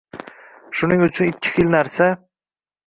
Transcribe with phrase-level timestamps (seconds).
[0.79, 2.13] Shuning uchun ikki xil narsa